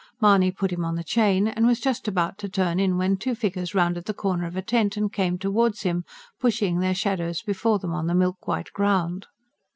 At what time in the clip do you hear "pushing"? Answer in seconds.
6.39-6.79